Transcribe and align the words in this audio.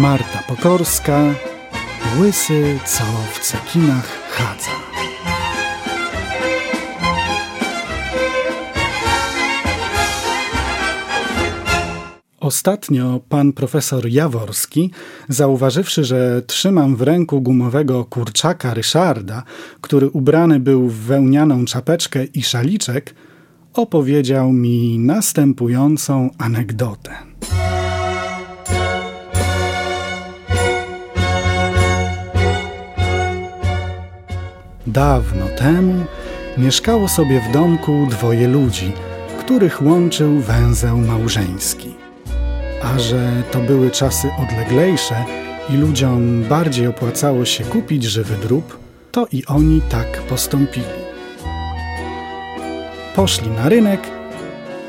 Marta 0.00 0.42
Pokorska, 0.48 1.34
Łysy, 2.20 2.78
co 2.86 3.04
w 3.32 3.40
cekinach 3.40 4.30
chadza. 4.30 4.70
Ostatnio 12.40 13.20
pan 13.28 13.52
profesor 13.52 14.08
Jaworski, 14.08 14.90
zauważywszy, 15.28 16.04
że 16.04 16.42
trzymam 16.46 16.96
w 16.96 17.02
ręku 17.02 17.40
gumowego 17.40 18.04
kurczaka 18.04 18.74
Ryszarda, 18.74 19.42
który 19.80 20.10
ubrany 20.10 20.60
był 20.60 20.88
w 20.88 20.94
wełnianą 20.94 21.64
czapeczkę 21.64 22.24
i 22.24 22.42
szaliczek, 22.42 23.14
opowiedział 23.74 24.52
mi 24.52 24.98
następującą 24.98 26.30
anegdotę. 26.38 27.30
Dawno 34.92 35.46
temu 35.58 36.04
mieszkało 36.58 37.08
sobie 37.08 37.40
w 37.40 37.52
domku 37.52 38.06
dwoje 38.10 38.48
ludzi, 38.48 38.92
których 39.38 39.82
łączył 39.82 40.40
węzeł 40.40 40.98
małżeński. 40.98 41.94
A 42.82 42.98
że 42.98 43.42
to 43.52 43.58
były 43.58 43.90
czasy 43.90 44.28
odleglejsze 44.42 45.24
i 45.70 45.76
ludziom 45.76 46.42
bardziej 46.42 46.86
opłacało 46.86 47.44
się 47.44 47.64
kupić 47.64 48.04
żywy 48.04 48.34
drób, 48.42 48.78
to 49.12 49.26
i 49.32 49.44
oni 49.46 49.80
tak 49.80 50.22
postąpili. 50.22 50.86
Poszli 53.16 53.50
na 53.50 53.68
rynek 53.68 54.00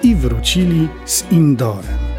i 0.04 0.16
wrócili 0.16 0.88
z 1.06 1.31
indorem. 1.31 2.11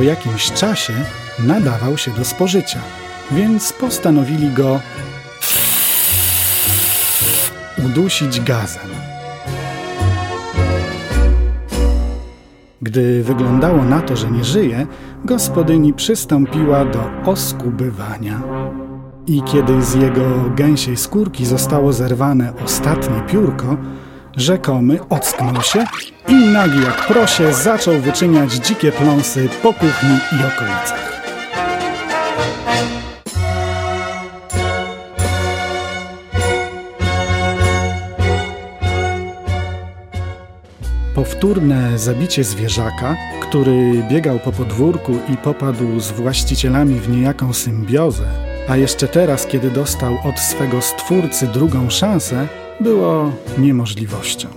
Po 0.00 0.04
jakimś 0.04 0.52
czasie 0.52 0.92
nadawał 1.38 1.98
się 1.98 2.10
do 2.10 2.24
spożycia, 2.24 2.78
więc 3.30 3.72
postanowili 3.72 4.50
go 4.50 4.80
udusić 7.86 8.40
gazem. 8.40 8.88
Gdy 12.82 13.22
wyglądało 13.24 13.84
na 13.84 14.00
to, 14.00 14.16
że 14.16 14.30
nie 14.30 14.44
żyje, 14.44 14.86
gospodyni 15.24 15.92
przystąpiła 15.92 16.84
do 16.84 17.10
oskubywania. 17.24 18.42
I 19.26 19.42
kiedy 19.42 19.82
z 19.82 19.94
jego 19.94 20.50
gęsiej 20.56 20.96
skórki 20.96 21.46
zostało 21.46 21.92
zerwane 21.92 22.52
ostatnie 22.64 23.22
piórko, 23.28 23.76
rzekomy 24.36 24.98
ocknął 25.08 25.62
się 25.62 25.84
i 26.28 26.34
nagi 26.34 26.82
jak 26.82 27.06
prosie 27.06 27.52
zaczął 27.52 27.94
wyczyniać 27.98 28.52
dzikie 28.52 28.92
pląsy 28.92 29.48
po 29.62 29.72
kuchni 29.72 30.18
i 30.32 30.44
okolicach. 30.54 31.10
Powtórne 41.14 41.98
zabicie 41.98 42.44
zwierzaka, 42.44 43.16
który 43.42 44.02
biegał 44.10 44.38
po 44.38 44.52
podwórku 44.52 45.12
i 45.28 45.36
popadł 45.36 46.00
z 46.00 46.10
właścicielami 46.10 46.94
w 46.94 47.08
niejaką 47.08 47.52
symbiozę, 47.52 48.24
a 48.68 48.76
jeszcze 48.76 49.08
teraz, 49.08 49.46
kiedy 49.46 49.70
dostał 49.70 50.18
od 50.24 50.38
swego 50.38 50.80
stwórcy 50.80 51.46
drugą 51.46 51.90
szansę, 51.90 52.48
było 52.80 53.32
niemożliwością. 53.58 54.48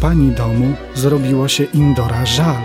Pani 0.00 0.30
domu 0.30 0.74
zrobiło 0.94 1.48
się 1.48 1.64
Indora 1.64 2.26
żal, 2.26 2.62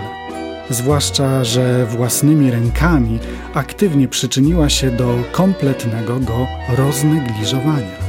zwłaszcza, 0.70 1.44
że 1.44 1.86
własnymi 1.86 2.50
rękami 2.50 3.18
aktywnie 3.54 4.08
przyczyniła 4.08 4.68
się 4.68 4.90
do 4.90 5.18
kompletnego 5.32 6.20
go 6.20 6.46
roznegliżowania. 6.76 8.08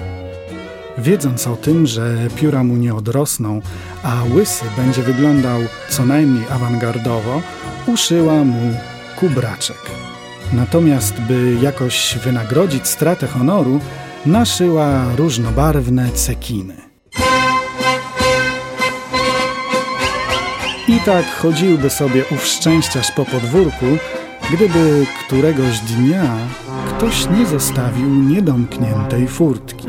Wiedząc 0.97 1.47
o 1.47 1.55
tym, 1.55 1.87
że 1.87 2.17
pióra 2.35 2.63
mu 2.63 2.75
nie 2.75 2.95
odrosną, 2.95 3.61
a 4.03 4.23
łysy 4.35 4.65
będzie 4.77 5.03
wyglądał 5.03 5.59
co 5.89 6.05
najmniej 6.05 6.43
awangardowo, 6.49 7.41
uszyła 7.87 8.43
mu 8.43 8.73
kubraczek. 9.19 9.77
Natomiast, 10.53 11.21
by 11.21 11.57
jakoś 11.61 12.17
wynagrodzić 12.23 12.87
stratę 12.87 13.27
honoru, 13.27 13.79
naszyła 14.25 15.15
różnobarwne 15.15 16.11
cekiny. 16.11 16.75
I 20.87 20.99
tak 20.99 21.25
chodziłby 21.35 21.89
sobie 21.89 22.23
ów 22.31 22.45
szczęściarz 22.45 23.11
po 23.11 23.25
podwórku, 23.25 23.85
gdyby 24.53 25.05
któregoś 25.25 25.79
dnia 25.79 26.37
ktoś 26.89 27.27
nie 27.29 27.45
zostawił 27.45 28.09
niedomkniętej 28.09 29.27
furtki. 29.27 29.87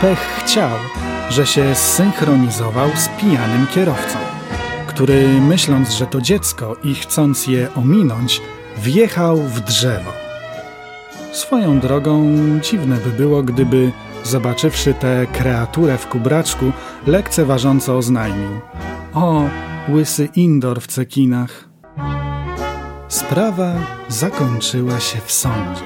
Pech 0.00 0.18
chciał, 0.18 0.70
że 1.30 1.46
się 1.46 1.74
zsynchronizował 1.74 2.88
z 2.96 3.08
pijanym 3.08 3.66
kierowcą, 3.66 4.18
który 4.96 5.40
myśląc, 5.40 5.90
że 5.90 6.06
to 6.06 6.20
dziecko 6.20 6.76
i 6.84 6.94
chcąc 6.94 7.46
je 7.46 7.68
ominąć, 7.74 8.42
wjechał 8.78 9.36
w 9.36 9.60
drzewo. 9.60 10.12
Swoją 11.32 11.80
drogą 11.80 12.36
dziwne 12.62 12.96
by 12.96 13.10
było, 13.10 13.42
gdyby, 13.42 13.92
zobaczywszy 14.24 14.94
tę 14.94 15.26
kreaturę 15.32 15.98
w 15.98 16.06
kubraczku, 16.06 16.72
lekceważąco 17.06 17.96
oznajmił: 17.96 18.60
O, 19.14 19.42
łysy 19.88 20.28
Indor 20.36 20.80
w 20.80 20.86
cekinach. 20.86 21.68
Sprawa 23.08 23.74
zakończyła 24.08 25.00
się 25.00 25.18
w 25.24 25.32
sądzie 25.32 25.82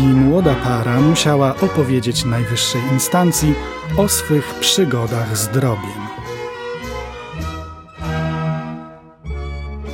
i 0.00 0.06
młoda 0.06 0.54
para 0.54 1.00
musiała 1.00 1.54
opowiedzieć 1.56 2.24
najwyższej 2.24 2.82
instancji 2.92 3.54
o 3.96 4.08
swych 4.08 4.54
przygodach 4.54 5.36
z 5.38 5.48
drobiem. 5.48 6.13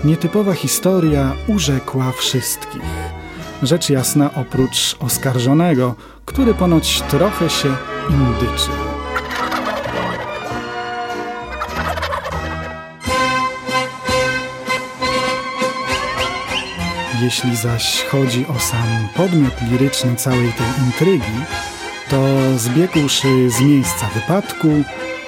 Nietypowa 0.04 0.52
historia 0.54 1.36
urzekła 1.46 2.12
wszystkich. 2.12 2.82
Rzecz 3.62 3.90
jasna 3.90 4.30
oprócz 4.34 4.96
oskarżonego, 5.00 5.94
który 6.24 6.54
ponoć 6.54 7.02
trochę 7.02 7.50
się 7.50 7.76
indyczył. 8.10 8.74
Jeśli 17.22 17.56
zaś 17.56 18.04
chodzi 18.04 18.46
o 18.46 18.60
sam 18.60 19.08
podmiot 19.16 19.54
liryczny 19.70 20.16
całej 20.16 20.52
tej 20.52 20.84
intrygi, 20.86 21.38
to 22.10 22.18
zbiegłszy 22.56 23.50
z 23.50 23.60
miejsca 23.60 24.08
wypadku, 24.14 24.68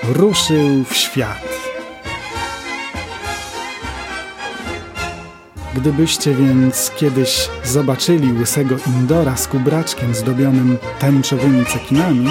ruszył 0.03 0.84
w 0.84 0.94
świat. 0.97 1.52
Gdybyście 5.75 6.34
więc 6.34 6.91
kiedyś 6.97 7.49
zobaczyli 7.65 8.33
łysego 8.33 8.77
Indora 8.87 9.37
z 9.37 9.49
kubraczkiem 9.49 10.15
zdobionym 10.15 10.78
tęczowymi 10.99 11.66
cekinami, 11.66 12.28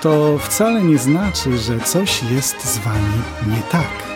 to 0.00 0.38
wcale 0.38 0.82
nie 0.82 0.98
znaczy, 0.98 1.58
że 1.58 1.80
coś 1.80 2.22
jest 2.22 2.64
z 2.64 2.78
wami 2.78 3.22
nie 3.46 3.62
tak. 3.70 4.08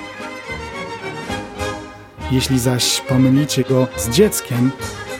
Jeśli 2.30 2.58
zaś 2.58 3.00
pomylicie 3.00 3.62
go 3.64 3.88
z 3.96 4.08
dzieckiem, 4.08 4.70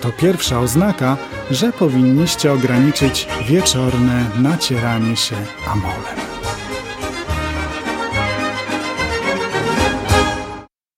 to 0.00 0.12
pierwsza 0.12 0.60
oznaka, 0.60 1.16
że 1.50 1.72
powinniście 1.72 2.52
ograniczyć 2.52 3.28
wieczorne 3.48 4.24
nacieranie 4.38 5.16
się 5.16 5.36
amolem. 5.66 6.31